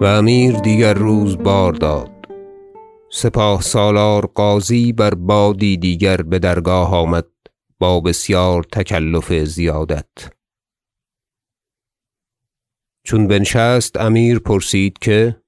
و 0.00 0.04
امیر 0.04 0.56
دیگر 0.56 0.94
روز 0.94 1.38
بار 1.38 1.72
داد. 1.72 2.10
سپاه 3.12 3.62
سالار 3.62 4.26
غازی 4.26 4.92
بر 4.92 5.14
بادی 5.14 5.76
دیگر 5.76 6.22
بدرگاه 6.22 6.94
آمد 6.94 7.26
با 7.78 8.00
بسیار 8.00 8.62
تکلف 8.62 9.32
زیادت. 9.32 10.08
چون 13.04 13.28
بنشست 13.28 13.96
امیر 13.96 14.38
پرسید 14.38 14.98
که 14.98 15.42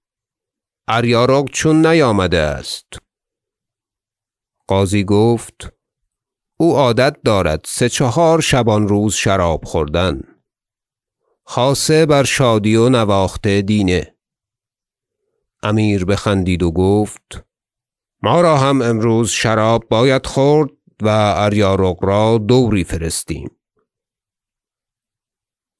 اریارق 0.88 1.44
چون 1.50 1.86
نیامده 1.86 2.38
است؟ 2.38 2.86
غازی 4.68 5.04
گفت 5.04 5.72
او 6.56 6.76
عادت 6.76 7.16
دارد 7.24 7.60
سه 7.64 7.88
چهار 7.88 8.40
شبانروز 8.40 9.14
شراب 9.14 9.64
خوردن. 9.64 10.20
خاصه 11.44 12.06
بر 12.06 12.24
شادی 12.24 12.76
و 12.76 12.88
نواخت 12.88 13.48
دینه. 13.48 14.17
امیر 15.62 16.04
بخندید 16.04 16.62
و 16.62 16.70
گفت 16.70 17.44
ما 18.22 18.40
را 18.40 18.58
هم 18.58 18.82
امروز 18.82 19.30
شراب 19.30 19.88
باید 19.88 20.26
خورد 20.26 20.70
و 21.02 21.08
اریارق 21.36 22.04
را 22.04 22.38
دوری 22.38 22.84
فرستیم. 22.84 23.50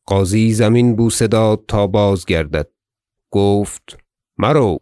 غازی 0.08 0.52
زمین 0.52 0.96
بوسه 0.96 1.26
داد 1.26 1.64
تا 1.68 1.86
بازگردد. 1.86 2.70
گفت 3.30 3.98
مرو. 4.38 4.78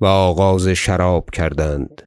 و 0.00 0.06
آغاز 0.06 0.68
شراب 0.68 1.30
کردند. 1.30 2.02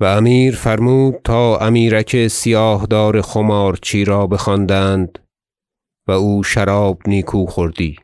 و 0.00 0.04
امیر 0.04 0.56
فرمود 0.56 1.14
تا 1.24 1.56
امیرک 1.56 2.28
سیاه 2.28 2.86
دار 2.86 3.20
خمارچی 3.20 4.04
را 4.04 4.26
بخواندند 4.26 5.18
و 6.06 6.12
او 6.12 6.42
شراب 6.42 7.08
نیکو 7.08 7.46
خوردی. 7.46 7.96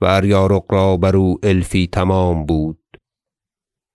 و 0.00 0.04
اریارق 0.04 0.64
را 0.72 0.96
بر 0.96 1.16
او 1.16 1.38
الفی 1.42 1.86
تمام 1.86 2.46
بود. 2.46 2.80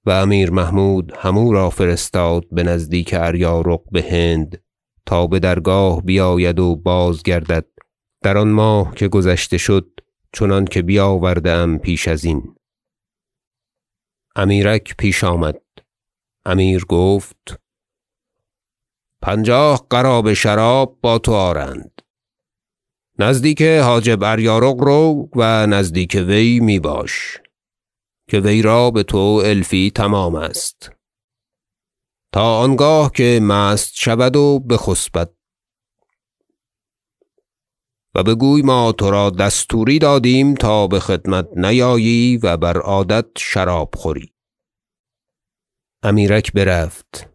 و 0.06 0.12
امیر 0.12 0.52
محمود 0.52 1.14
همو 1.18 1.54
را 1.54 1.70
فرستاد 1.70 2.46
بنزدیک 2.52 3.14
اریارق 3.18 3.82
بهند 3.92 4.64
تا 5.06 5.28
بدرگاه 5.28 6.02
بیاید 6.02 6.60
و 6.60 6.76
بازگردد 6.76 7.66
در 8.24 8.38
آن 8.38 8.50
ماه 8.50 8.96
که 8.96 9.08
گذشته 9.08 9.58
شد 9.58 10.00
چنانکه 10.34 10.82
بیاورده 10.82 11.52
ام 11.52 11.78
پیش 11.78 12.08
ازین 12.08 12.56
امیرک 14.36 14.96
پیش 14.98 15.24
آمد. 15.24 15.62
امیر 16.46 16.86
گفت 16.86 17.60
پنجاه 19.22 19.88
قرابه 19.90 20.34
شراب 20.34 21.00
با 21.02 21.18
تو 21.18 21.34
آرند. 21.34 21.95
نزدیک 23.20 23.62
حاجب 23.62 24.24
اریارق 24.24 24.76
رو 24.80 25.30
و 25.36 25.68
نزدیک 25.68 26.24
وی 26.28 26.60
میباش 26.60 27.42
که 28.30 28.40
وی 28.40 28.62
را 28.62 28.92
بتو 28.92 29.42
الفی 29.46 29.92
تمام 29.96 30.36
است. 30.36 30.92
تا 32.32 32.58
آنگاه 32.60 33.12
که 33.12 33.40
مست 33.44 33.96
شود 33.96 34.36
و 34.36 34.60
بخسبد 34.60 35.34
و 38.16 38.24
بگوی 38.24 38.62
ما 38.62 38.92
ترا 38.92 39.30
دستوری 39.30 40.00
دادیم 40.00 40.54
تا 40.54 40.88
بخدمت 40.88 41.48
نیایی 41.58 42.38
و 42.38 42.58
بر 42.58 42.78
عادت 42.78 43.26
شراب 43.38 43.90
خوری. 43.96 44.34
امیرک 46.04 46.54
برفت. 46.54 47.35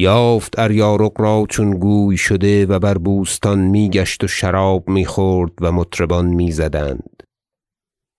یافت 0.00 0.58
اریارق 0.58 1.20
را 1.20 1.46
چون 1.50 1.70
گوی 1.70 2.16
شده 2.16 2.66
و 2.66 2.78
بر 2.78 2.98
بوستان 2.98 3.58
میگشت 3.58 4.24
و 4.24 4.26
شراب 4.26 4.88
می‌خورد 4.88 5.52
و 5.60 5.72
مطربان 5.72 6.26
می‌زدند. 6.26 7.22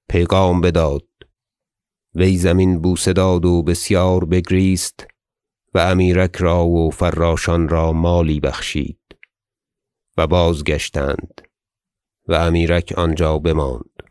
پیغام 0.10 0.62
بداد. 0.62 1.08
وی 2.16 2.38
زمین 2.38 2.82
بوسه 2.82 3.14
داد 3.14 3.46
و 3.46 3.64
بسیار 3.64 4.26
بگریست 4.26 5.08
و 5.74 5.80
امیرک 5.80 6.36
را 6.36 6.66
و 6.66 6.92
فراشان 6.92 7.70
را 7.70 7.94
مالی 7.94 8.40
بخشید 8.40 9.18
و 10.18 10.28
بازگشتند 10.28 11.42
و 12.28 12.34
امیرک 12.34 12.94
آنجا 12.98 13.38
بماند. 13.38 14.04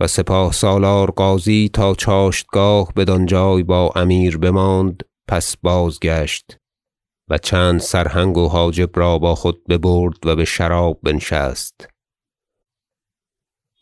و 0.00 0.06
سپاه 0.06 0.52
سالار 0.52 1.10
غازی 1.10 1.70
تا 1.72 1.94
چاشتگاه 1.94 2.92
بدانجای 2.96 3.62
با 3.62 3.92
امیر 3.96 4.38
بماند 4.38 5.09
پس 5.30 5.56
بازگشت 5.56 6.56
و 7.28 7.38
چند 7.38 7.80
سرهنگ 7.80 8.36
و 8.36 8.48
حاجب 8.48 8.98
را 8.98 9.18
با 9.18 9.34
خود 9.34 9.64
ببرد 9.64 10.26
و 10.26 10.36
بشراب 10.36 11.00
بنشست. 11.02 11.88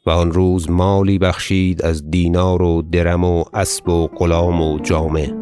و 0.07 0.11
آن 0.11 0.33
روز 0.33 0.71
مالی 0.71 1.19
بخشید 1.19 1.83
از 1.83 2.11
دینار 2.11 2.63
و 2.63 2.83
درم 2.83 3.25
و 3.25 3.45
اسب 3.55 3.89
و 3.89 4.07
غلام 4.07 4.61
و 4.61 4.81
جامه. 4.81 5.38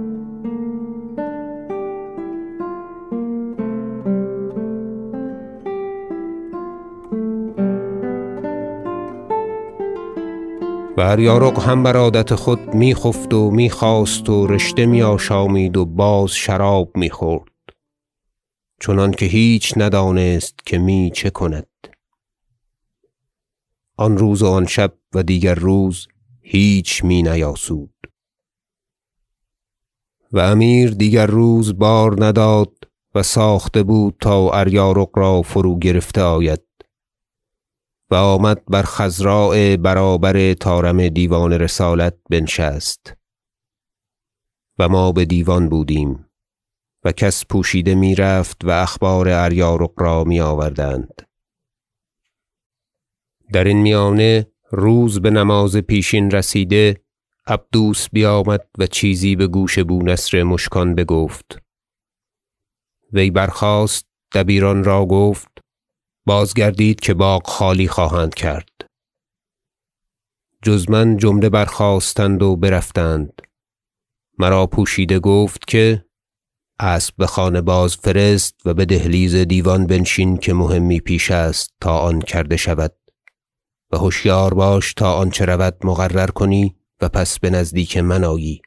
و 10.97 11.01
اریارق 11.01 11.59
هم 11.59 11.83
بر 11.83 11.97
عادت 11.97 12.35
خود 12.35 12.75
میخفت 12.75 13.35
و 13.35 13.51
می‌خواست 13.51 14.29
و 14.29 14.47
رشته 14.47 14.87
میآشامید 14.87 15.77
و 15.77 15.85
باز 15.85 16.33
شراب 16.33 16.97
می‌خورد. 16.97 17.53
چنانکه 18.81 19.27
هیچ 19.27 19.73
ندانست 19.77 20.55
که 20.67 20.79
می 20.79 21.11
چه 21.15 21.31
کند. 21.31 21.69
آن 23.97 24.19
روز 24.19 24.43
و 24.43 24.47
آن 24.47 24.67
شب 24.67 24.93
و 25.15 25.23
دیگر 25.23 25.55
روز 25.55 26.09
هیچ 26.41 27.05
می 27.05 27.23
نیاسود. 27.23 27.95
و 30.33 30.39
امیر 30.39 30.91
دیگر 30.91 31.27
روز 31.27 31.79
بار 31.79 32.25
نداد 32.25 32.73
و 33.15 33.23
ساخته 33.23 33.83
بود 33.83 34.17
تا 34.21 34.51
اریارق 34.51 35.19
را 35.19 35.43
فروگرفته 35.43 36.23
آید. 36.23 36.66
و 38.11 38.15
آمد 38.15 38.63
بر 38.67 38.83
خضراء 38.83 39.77
برابر 39.77 40.55
طارم 40.55 41.09
دیوان 41.09 41.53
رسالت 41.53 42.15
بنشست. 42.31 43.15
و 44.79 44.89
ما 44.89 45.13
بدیوان 45.13 45.69
بودیم 45.69 46.27
و 47.05 47.13
کس 47.13 47.47
پوشیده 47.47 47.95
می‌رفت 47.95 48.65
و 48.65 48.71
اخبار 48.71 49.29
اریارق 49.29 49.93
را 49.97 50.25
میآوردند. 50.25 51.23
درین 53.53 53.83
میانه 53.83 54.47
روز 54.71 55.21
بنماز 55.21 55.77
پیشین 55.77 56.31
رسیده 56.31 57.01
عبدوس 57.47 58.09
بیامد 58.11 58.67
و 58.79 58.87
چیزی 58.87 59.37
بگوش 59.37 59.79
بونصر 59.79 60.43
مشکان 60.43 60.95
بگفت. 60.95 61.59
وی 63.13 63.31
برخاست 63.31 64.07
دبیران 64.35 64.85
را 64.85 65.07
گفت 65.07 65.56
بازگردید 66.27 67.01
که 67.01 67.15
باغ 67.15 67.47
خالی 67.47 67.89
خواهند 67.89 68.35
کرد. 68.35 68.69
جز 70.63 70.91
من 70.91 71.17
جمله 71.17 71.49
برخاستند 71.49 72.43
و 72.43 72.57
برفتند. 72.57 73.43
مرا 74.39 74.67
پوشیده 74.67 75.19
گفت 75.19 75.67
که 75.67 76.05
اسب 76.81 77.15
بخانه 77.19 77.61
باز 77.61 77.97
فرست 77.97 78.55
و 78.65 78.75
بدهلیز 78.75 79.35
دیوان 79.35 79.87
بنشین 79.87 80.37
که 80.37 80.55
مهمی 80.55 81.01
پیش 81.01 81.31
است 81.31 81.75
تا 81.81 81.99
آن 81.99 82.21
کرده 82.21 82.57
شود. 82.57 82.97
و 83.91 83.99
هشیار 83.99 84.55
باش 84.55 84.95
تا 84.95 85.13
آنچه 85.13 85.45
رود 85.45 85.87
مقرر 85.87 86.27
کنی 86.27 86.77
و 87.01 87.09
پس 87.09 87.39
بنزدیک 87.39 87.97
من 87.97 88.25
آیی. 88.25 88.63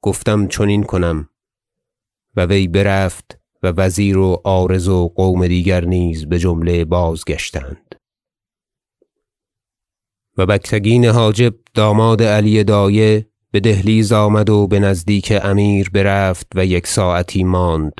گفتم 0.00 0.48
چنین 0.48 0.84
کنم. 0.84 1.28
و 2.36 2.46
وی 2.46 2.68
برفت 2.68 3.43
و 3.64 3.66
وزیر 3.66 4.18
و 4.18 4.40
عارض 4.44 4.88
و 4.88 5.08
قوم 5.08 5.46
دیگر 5.46 5.84
نیز 5.84 6.26
بجمله 6.26 6.84
بازگشتند. 6.84 7.94
و 10.38 10.46
بگتگین 10.46 11.04
حاجب 11.04 11.54
داماد 11.74 12.22
علی 12.22 12.64
دایه 12.64 13.28
بدهلیز 13.52 14.12
آمد 14.12 14.50
و 14.50 14.66
بنزدیک 14.66 15.32
امیر 15.42 15.90
برفت 15.90 16.46
و 16.54 16.66
یک 16.66 16.86
ساعتی 16.86 17.44
ماند. 17.44 17.92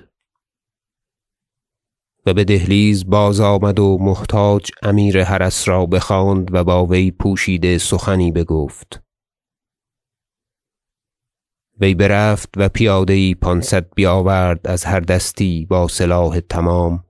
و 2.27 2.35
بدهلیز 2.35 3.07
بازآمد 3.07 3.79
و 3.79 3.99
محتاج 4.01 4.71
امیر 4.83 5.25
حرس 5.25 5.69
را 5.69 5.87
بخواند 5.87 6.55
و 6.55 6.65
با 6.65 6.87
وی 6.87 7.11
پوشیده 7.11 7.79
سخنی 7.79 8.33
بگفت. 8.33 9.04
وی 11.81 11.95
برفت 11.95 12.49
و 12.57 12.69
پیاده 12.69 13.17
یی 13.17 13.35
پانصد 13.35 13.95
بیاورد 13.95 14.69
از 14.69 14.85
هر 14.85 15.01
دستی 15.01 15.67
با 15.67 15.89
سلاح 15.89 16.41
تمام 16.41 17.05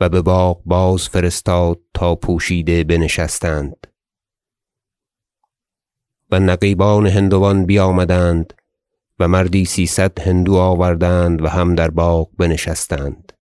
و 0.00 0.08
بباغ 0.08 0.62
بازفرستاد 0.64 1.80
تا 1.94 2.14
پوشیده 2.14 2.84
بنشستند. 2.84 3.86
و 6.30 6.40
نقیبان 6.40 7.06
هندوان 7.06 7.66
بیامدند 7.66 8.52
و 9.18 9.28
مردی 9.28 9.64
سیصد 9.64 10.20
هندو 10.20 10.54
آوردند 10.54 11.42
و 11.42 11.48
هم 11.48 11.74
در 11.74 11.90
باغ 11.90 12.30
بنشستند. 12.38 13.32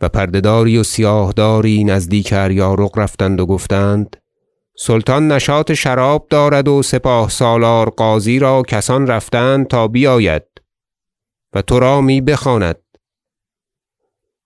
و 0.00 0.08
پردهداری 0.08 0.78
و 0.78 0.82
سیاهداری 0.82 1.84
نزدیک 1.84 2.28
اریارق 2.32 2.98
رفتند 2.98 3.40
و 3.40 3.46
گفتند 3.46 4.16
سلطان 4.78 5.32
نشاط 5.32 5.72
شراب 5.72 6.26
دارد 6.30 6.68
و 6.68 6.82
سپاه 6.82 7.28
سالار 7.28 7.90
غازی 7.90 8.38
را 8.38 8.62
کسان 8.62 9.06
رفتند 9.06 9.66
تا 9.66 9.88
بیاید 9.88 10.42
و 11.52 11.62
ترا 11.62 12.00
می 12.00 12.20
بخواند. 12.20 12.76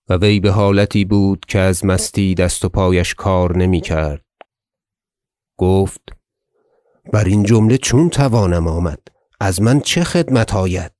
و 0.08 0.16
وی 0.16 0.40
به 0.40 0.50
حالتی 0.50 1.04
بود 1.04 1.44
که 1.48 1.58
از 1.58 1.84
مستی 1.84 2.34
دست 2.34 2.64
و 2.64 2.68
پایش 2.68 3.14
کار 3.14 3.56
نمی 3.56 3.80
کرد. 3.80 4.24
گفت 5.58 6.00
بر 7.12 7.24
این 7.24 7.42
جمله 7.42 7.78
چون 7.78 8.10
توانم 8.10 8.68
آمد 8.68 9.00
از 9.40 9.62
من 9.62 9.80
چه 9.80 10.04
خدمت 10.04 10.54
آید؟ 10.54 10.92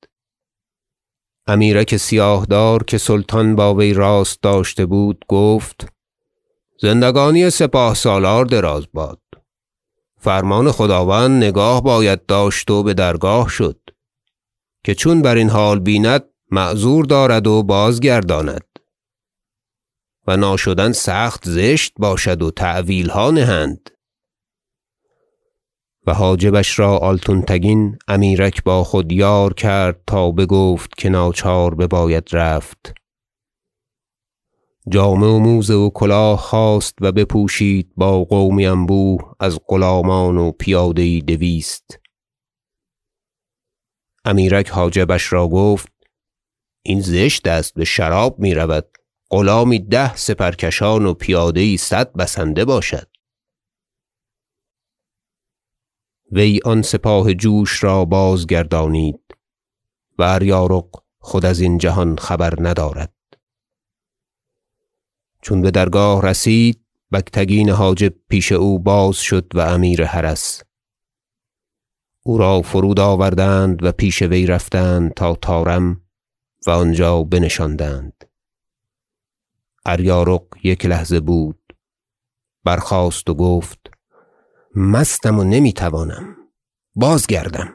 امیرک 1.46 1.96
سیاهدار 1.96 2.84
که 2.84 2.98
سلطان 2.98 3.56
با 3.56 3.74
وی 3.74 3.92
راست 3.92 4.42
داشته 4.42 4.86
بود 4.86 5.24
گفت 5.28 5.99
زندگانی 6.82 7.50
سپاه 7.50 7.94
سالار 7.94 8.44
دراز 8.44 8.86
باد. 8.92 9.20
فرمان 10.18 10.72
خداوند 10.72 11.44
نگاه 11.44 11.82
باید 11.82 12.26
داشت 12.26 12.70
و 12.70 12.82
به 12.82 12.94
درگاه 12.94 13.48
شد 13.48 13.80
که 14.84 14.94
چون 14.94 15.22
بر 15.22 15.36
این 15.36 15.50
حال 15.50 15.78
بیند 15.78 16.24
معذور 16.50 17.04
دارد 17.04 17.46
و 17.46 17.62
بازگرداند. 17.62 18.64
و 20.26 20.36
ناشدن 20.36 20.92
سخت 20.92 21.48
زشت 21.48 21.92
باشد 21.98 22.42
و 22.42 22.50
تعویل 22.50 23.10
ها 23.10 23.30
نهند. 23.30 23.90
و 26.06 26.14
حاجبش 26.14 26.78
را 26.78 26.98
آلتونتگین 26.98 27.98
امیرک 28.08 28.64
با 28.64 28.84
خود 28.84 29.12
یار 29.12 29.54
کرد 29.54 30.00
تا 30.06 30.30
بگفت 30.30 30.94
که 30.98 31.08
ناچار 31.08 31.74
بباید 31.74 32.28
رفت. 32.32 32.99
جامه 34.90 35.26
و 35.26 35.38
موزه 35.38 35.74
و 35.74 35.90
کلاه 35.90 36.38
خواست 36.38 36.94
و 37.00 37.12
بپوشید 37.12 37.92
با 37.96 38.24
قومی 38.24 38.66
انبوه 38.66 39.34
از 39.40 39.58
غلامان 39.66 40.36
و 40.36 40.52
پیاده 40.52 41.20
دویست. 41.20 41.98
امیرک 44.24 44.68
حاجبش 44.68 45.32
را 45.32 45.48
گفت 45.48 45.92
این 46.82 47.00
زشت 47.00 47.46
است 47.46 47.74
به 47.74 47.84
شراب 47.84 48.38
می 48.38 48.54
رود 48.54 48.98
غلامی 49.30 49.78
ده 49.78 50.16
سپرکشان 50.16 51.06
و 51.06 51.14
پیاده 51.14 51.76
صد 51.76 52.12
بسنده 52.12 52.64
باشد. 52.64 53.08
وی 56.32 56.60
آن 56.64 56.82
سپاه 56.82 57.34
جوش 57.34 57.84
را 57.84 58.04
بازگردانید 58.04 59.20
و 60.18 60.22
اریارق 60.22 61.02
خود 61.18 61.44
از 61.44 61.60
این 61.60 61.78
جهان 61.78 62.16
خبر 62.16 62.54
ندارد. 62.58 63.19
چون 65.42 65.62
به 65.62 65.70
درگاه 65.70 66.22
رسید 66.22 66.84
بگتگین 67.12 67.70
حاجب 67.70 68.14
پیش 68.28 68.52
او 68.52 68.78
باز 68.78 69.16
شد 69.16 69.52
و 69.54 69.60
امیر 69.60 70.04
حرس. 70.04 70.62
او 72.22 72.38
را 72.38 72.62
فرود 72.62 73.00
آوردند 73.00 73.84
و 73.84 73.92
پیش 73.92 74.22
وی 74.22 74.46
رفتند 74.46 75.14
تا 75.14 75.34
تارم 75.34 76.00
و 76.66 76.70
آنجا 76.70 77.22
بنشاندند. 77.22 78.24
اریارق 79.86 80.42
یک 80.62 80.86
لحظه 80.86 81.20
بود 81.20 81.76
برخاست 82.64 83.30
و 83.30 83.34
گفت 83.34 83.90
مستم 84.74 85.38
و 85.38 85.44
نمی‌توانم 85.44 86.36
بازگردم. 86.94 87.74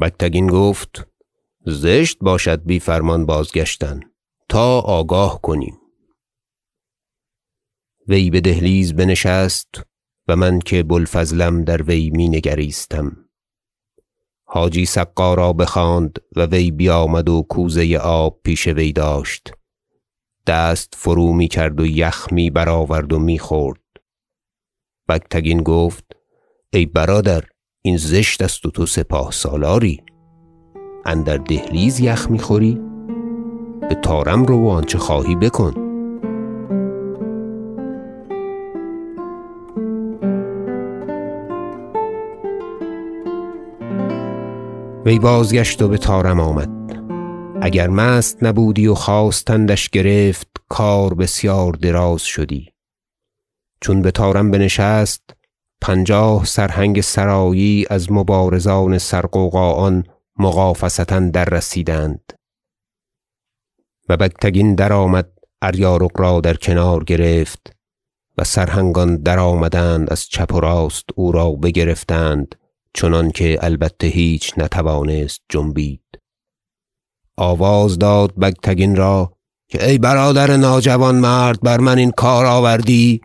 بگتگین 0.00 0.46
گفت 0.46 1.06
زشت 1.66 2.18
باشد 2.20 2.64
بی 2.64 2.80
فرمان 2.80 3.26
بازگشتن. 3.26 4.00
تا 4.52 4.80
آگاه 4.80 5.40
کنیم. 5.42 5.78
وی 8.08 8.30
به 8.30 8.40
دهلیز 8.40 8.94
بنشست 8.94 9.82
و 10.28 10.36
من 10.36 10.58
که 10.58 10.82
بلفضلم 10.82 11.64
در 11.64 11.82
وی 11.82 12.10
می 12.10 12.28
نگریستم 12.28 13.16
حاجی 14.44 14.86
سقا 14.86 15.34
را 15.34 15.52
بخواند 15.52 16.18
و 16.36 16.46
وی 16.46 16.70
بیامد 16.70 17.28
و 17.28 17.42
کوزه 17.48 17.96
آب 18.02 18.40
پیش 18.44 18.66
وی 18.66 18.92
داشت. 18.92 19.52
دست 20.46 20.94
فرو 20.96 21.32
می 21.32 21.48
کرد 21.48 21.80
و 21.80 21.86
یخ 21.86 22.32
می 22.32 22.50
برآورد 22.50 23.12
و 23.12 23.18
می 23.18 23.38
خورد 23.38 23.80
بگتگین 25.08 25.62
گفت 25.62 26.04
ای 26.72 26.86
برادر 26.86 27.44
این 27.82 27.96
زشت 27.96 28.42
است 28.42 28.66
و 28.66 28.70
تو 28.70 28.86
سپاه 28.86 29.30
سالاری. 29.30 30.02
اندر 31.06 31.36
دهلیز 31.36 32.00
یخ 32.00 32.30
می 32.30 32.38
خوری 32.38 32.91
به 33.88 33.94
تارم 33.94 34.44
رو 34.44 34.64
و 34.64 34.68
آنچه 34.68 34.98
خواهی 34.98 35.36
بکن. 35.36 35.74
وی 45.04 45.18
بازگشت 45.18 45.82
و 45.82 45.88
به 45.88 45.98
تارم 45.98 46.40
آمد. 46.40 46.70
اگر 47.62 47.88
مست 47.88 48.42
نبودی 48.42 48.86
و 48.86 48.94
خواستندش 48.94 49.88
گرفت 49.88 50.48
کار 50.68 51.14
بسیار 51.14 51.72
دراز 51.72 52.22
شدی. 52.22 52.72
چون 53.80 54.02
به 54.02 54.10
تارم 54.10 54.50
بنشست 54.50 55.22
پنجاه 55.80 56.44
سرهنگ 56.44 57.00
سرایی 57.00 57.86
از 57.90 58.12
مبارزان 58.12 58.98
سرقوقایان 58.98 60.04
مغافصتا 60.38 61.20
در 61.20 61.44
رسیدند. 61.44 62.41
و 64.08 64.16
بگتگین 64.16 64.74
درآمد 64.74 65.32
اریارق 65.62 66.20
را 66.20 66.40
در 66.40 66.54
کنار 66.54 67.04
گرفت 67.04 67.76
و 68.38 68.44
سرهنگان 68.44 69.16
درآمدند 69.16 70.12
از 70.12 70.24
چپ 70.26 70.54
و 70.54 70.60
راست 70.60 71.04
او 71.14 71.32
را 71.32 71.50
بگرفتند 71.50 72.54
چنانکه 72.94 73.58
البته 73.60 74.06
هیچ 74.06 74.58
نتوانست 74.58 75.40
جنبید. 75.48 76.18
آواز 77.36 77.98
داد 77.98 78.34
بگتگین 78.34 78.96
را 78.96 79.36
که 79.68 79.88
ای 79.88 79.98
برادر 79.98 80.56
ناجوان 80.56 81.14
مرد 81.14 81.60
بر 81.60 81.80
من 81.80 81.98
این 81.98 82.10
کار 82.10 82.46
آوردی. 82.46 83.20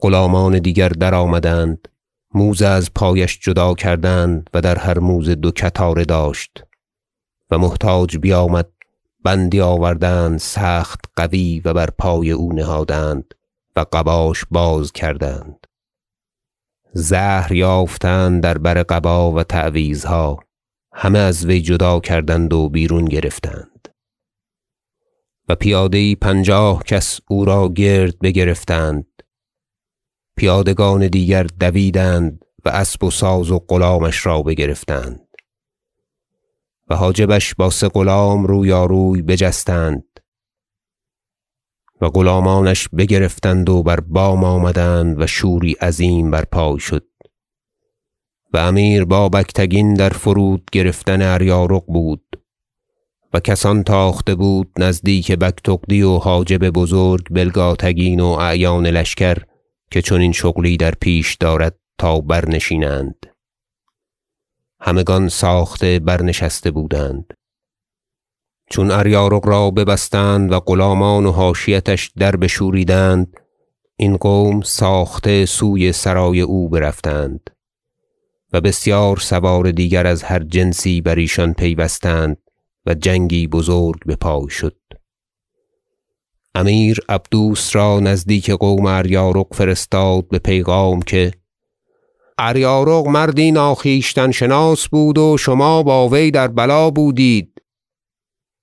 غلامان 0.00 0.58
دیگر 0.58 0.88
درآمدند 0.88 1.88
موزه 2.34 2.66
از 2.66 2.94
پایش 2.94 3.38
جدا 3.42 3.74
کردند 3.74 4.50
و 4.54 4.60
در 4.60 4.78
هر 4.78 4.98
موزه 4.98 5.34
دو 5.34 5.50
کتاره 5.50 6.04
داشت 6.04 6.64
و 7.50 7.58
محتاج 7.58 8.18
بیامد 8.18 8.73
بندی 9.24 9.60
آوردند 9.60 10.38
سخت 10.38 11.00
قوی 11.16 11.62
و 11.64 11.74
بر 11.74 11.90
پای 11.98 12.30
او 12.30 12.52
نهادند 12.52 13.34
و 13.76 13.84
قباش 13.92 14.44
باز 14.50 14.92
کردند. 14.92 15.66
زهر 16.92 17.52
یافتند 17.52 18.42
در 18.42 18.58
بر 18.58 18.82
قبا 18.82 19.32
و 19.32 19.42
تعویذها. 19.42 20.44
همه 20.92 21.18
از 21.18 21.46
وی 21.46 21.60
جدا 21.62 22.00
کردند 22.00 22.52
و 22.52 22.68
بیرون 22.68 23.04
گرفتند. 23.04 23.88
و 25.48 25.54
پیاده 25.54 26.14
پنجاه 26.14 26.82
کس 26.82 27.20
او 27.28 27.44
را 27.44 27.68
گرد 27.68 28.18
بگرفتند. 28.18 29.22
پیادگان 30.36 31.06
دیگر 31.06 31.42
دویدند 31.42 32.44
و 32.64 32.68
اسب 32.68 33.04
و 33.04 33.10
ساز 33.10 33.50
و 33.50 33.58
غلامش 33.58 34.26
را 34.26 34.42
بگرفتند. 34.42 35.23
و 36.88 36.96
حاجبش 36.96 37.54
با 37.54 37.70
سه 37.70 37.88
غلام 37.88 38.46
رویاروی 38.46 39.22
بجستند 39.22 40.04
و 42.00 42.08
غلامانش 42.08 42.88
بگرفتند 42.88 43.68
و 43.68 43.82
بر 43.82 44.00
بام 44.00 44.44
آمدند 44.44 45.20
و 45.20 45.26
شوری 45.26 45.72
عظیم 45.72 46.30
بر 46.30 46.44
پای 46.44 46.80
شد 46.80 47.06
و 48.52 48.56
امیر 48.56 49.04
با 49.04 49.28
بگتگین 49.28 49.94
در 49.94 50.10
فرود 50.10 50.68
گرفتن 50.72 51.22
اریارق 51.22 51.84
بود 51.86 52.40
و 53.32 53.40
کسان 53.40 53.82
تاخته 53.82 54.34
بود 54.34 54.72
نزدیک 54.78 55.32
بگتغدی 55.32 56.02
و 56.02 56.16
حاجب 56.16 56.70
بزرگ 56.70 57.28
بلگاتگین 57.30 58.20
و 58.20 58.26
اعیان 58.26 58.86
لشکر 58.86 59.38
که 59.90 60.02
چنین 60.02 60.32
شغلی 60.32 60.76
در 60.76 60.90
پیش 61.00 61.34
دارد 61.34 61.78
تا 61.98 62.20
برنشینند. 62.20 63.33
همگان 64.86 65.28
ساخته 65.28 65.98
برنشسته 65.98 66.70
بودند. 66.70 67.34
چون 68.70 68.90
اریارق 68.90 69.46
را 69.46 69.70
ببستند 69.70 70.52
و 70.52 70.60
غلامان 70.60 71.26
و 71.26 71.30
حاشیتش 71.30 72.10
در 72.18 72.36
بشوریدند 72.36 73.40
این 73.96 74.16
قوم 74.16 74.60
ساخته 74.60 75.46
سوی 75.46 75.92
سرای 75.92 76.40
او 76.40 76.68
برفتند 76.68 77.50
و 78.52 78.60
بسیار 78.60 79.16
سوار 79.16 79.70
دیگر 79.70 80.06
از 80.06 80.22
هر 80.22 80.42
جنسی 80.42 81.00
بر 81.00 81.14
ایشان 81.14 81.52
پیوستند 81.52 82.36
و 82.86 82.94
جنگی 82.94 83.46
بزرگ 83.46 84.04
به 84.06 84.16
پای 84.16 84.48
شد. 84.48 84.76
امیر 86.54 86.98
عبدوس 87.08 87.76
را 87.76 88.00
نزدیک 88.00 88.50
قوم 88.50 88.86
اریارق 88.86 89.46
فرستاد 89.54 90.28
به 90.28 90.38
پیغام 90.38 91.02
که 91.02 91.32
اریارق 92.38 93.06
مردی 93.06 93.52
ناخیشتن 93.52 94.30
شناس 94.30 94.88
بود 94.88 95.18
و 95.18 95.36
شما 95.36 95.82
با 95.82 96.08
وی 96.08 96.30
در 96.30 96.48
بلا 96.48 96.90
بودید. 96.90 97.62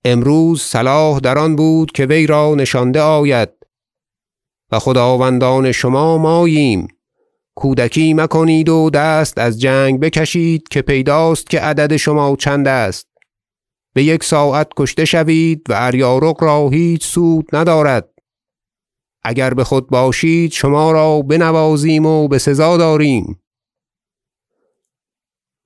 امروز 0.06 0.62
صلاح 0.62 1.20
در 1.20 1.38
آن 1.38 1.56
بود 1.56 1.92
که 1.92 2.06
وی 2.06 2.28
را 2.28 2.56
نشانده 2.56 3.02
آید. 3.02 3.50
و 4.72 4.80
خداوندان 4.80 5.72
شما 5.72 6.18
ماییم. 6.18 6.88
کودکی 7.56 8.14
مکنید 8.14 8.70
و 8.70 8.90
دست 8.90 9.38
از 9.38 9.62
جنگ 9.62 10.00
بکشید 10.00 10.68
که 10.68 10.82
پیداست 10.82 11.50
که 11.50 11.60
عدد 11.60 11.96
شما 11.96 12.36
چند 12.36 12.68
است. 12.68 13.08
به 13.94 14.04
یک 14.04 14.24
ساعت 14.24 14.68
کشته 14.78 15.06
شوید 15.06 15.62
و 15.70 15.74
اریارق 15.78 16.44
را 16.44 16.70
هیچ 16.70 17.06
سود 17.06 17.56
ندارد. 17.56 18.10
اگر 19.24 19.54
به 19.54 19.64
خود 19.64 19.90
باشید 19.90 20.52
شما 20.52 20.92
را 20.92 21.22
بنوازیم 21.22 22.06
و 22.06 22.28
به 22.28 22.38
سزا 22.38 22.78
داریم. 22.78 23.41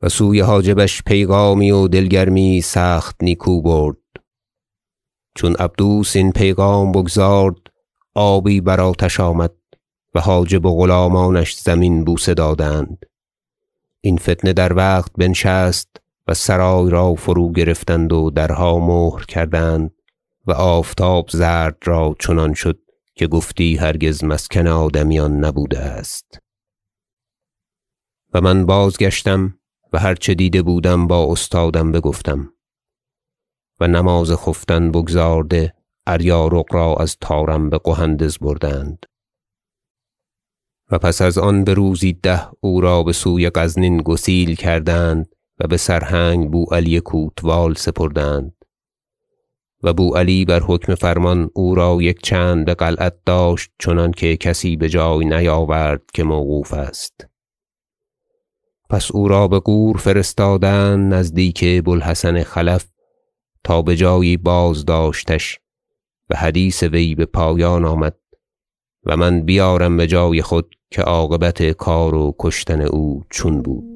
سوی 0.09 0.39
حاجبش 0.39 1.03
پیغامی 1.03 1.71
و 1.71 1.87
دلگرمی 1.87 2.61
سخت 2.61 3.15
نیکو 3.23 3.61
برد. 3.61 3.97
چون 5.35 5.55
عبدوس 5.55 6.15
این 6.15 6.31
پیغام 6.31 6.91
بگزارد 6.91 7.57
آبی 8.13 8.61
بر 8.61 8.81
آتش 8.81 9.19
آمد 9.19 9.53
و 10.15 10.19
حاجب 10.19 10.65
و 10.65 10.77
غلامانش 10.77 11.55
زمین 11.55 12.03
بوسه 12.03 12.33
دادند. 12.33 13.05
این 14.01 14.17
فتنه 14.17 14.53
در 14.53 14.73
وقت 14.73 15.11
بنشست 15.17 15.89
و 16.27 16.33
سرای 16.33 16.89
را 16.89 17.15
فرو 17.15 17.51
گرفتند 17.51 18.13
و 18.13 18.29
درها 18.29 18.79
مهر 18.79 19.25
کردند 19.25 19.91
و 20.47 20.51
آفتاب 20.51 21.29
زرد 21.29 21.77
را 21.85 22.15
چنان 22.19 22.53
شد 22.53 22.79
که 23.15 23.27
گفتی 23.27 23.75
هرگز 23.75 24.23
مسکن 24.23 24.67
آدمیان 24.67 25.45
نبوده 25.45 25.79
است. 25.79 26.39
و 28.33 28.41
من 28.41 28.65
بازگشتم 28.65 29.59
و 29.93 29.99
هرچه 29.99 30.33
دیده 30.33 30.61
بودم 30.61 31.07
با 31.07 31.31
استادم 31.31 31.91
بگفتم. 31.91 32.53
و 33.79 33.87
نماز 33.87 34.31
خفتن 34.31 34.91
بگزارده 34.91 35.73
اریارق 36.07 36.65
را 36.73 36.95
از 36.95 37.17
تارم 37.21 37.69
به 37.69 37.77
قهندز 37.77 38.37
بردند. 38.37 39.05
و 40.91 40.97
پس 40.97 41.21
از 41.21 41.37
آن 41.37 41.63
به 41.63 41.73
روزی 41.73 42.13
ده 42.13 42.41
او 42.59 42.81
را 42.81 43.03
به 43.03 43.13
سوی 43.13 43.51
غزنین 43.55 43.97
گسیل 43.97 44.55
کردند 44.55 45.35
و 45.59 45.67
به 45.67 45.77
سرهنگ 45.77 46.51
بو 46.51 46.65
علی 46.71 46.99
کوتوال 46.99 47.73
سپردند. 47.73 48.55
و 49.83 49.93
بو 49.93 50.15
علی 50.15 50.45
بر 50.45 50.59
حکم 50.59 50.95
فرمان 50.95 51.49
او 51.53 51.75
را 51.75 51.97
یک 52.01 52.21
چند 52.21 52.65
به 52.65 52.73
قلعت 52.73 53.15
داشت 53.25 53.71
چنانکه 53.79 54.37
کسی 54.37 54.75
به 54.75 54.89
جای 54.89 55.25
نیاورد 55.25 56.01
که 56.13 56.23
موقوف 56.23 56.73
است. 56.73 57.27
پس 58.89 59.11
او 59.11 59.27
را 59.27 59.47
به 59.47 59.59
غور 59.59 59.97
فرستادند 59.97 61.13
نزدیک 61.13 61.83
بو 61.83 61.91
الحسن 61.91 62.43
خلف 62.43 62.85
تا 63.63 63.81
به 63.81 63.95
جایی 63.95 64.37
بازداشتش 64.37 65.59
و 66.29 66.35
حدیث 66.37 66.83
وی 66.83 67.15
به 67.15 67.25
پایان 67.25 67.85
آمد 67.85 68.17
و 69.05 69.17
من 69.17 69.41
بیارم 69.41 69.97
به 69.97 70.07
جای 70.07 70.41
خود 70.41 70.75
که 70.91 71.01
عاقبت 71.01 71.71
کار 71.71 72.15
و 72.15 72.35
کشتن 72.39 72.81
او 72.81 73.23
چون 73.29 73.61
بود. 73.61 73.94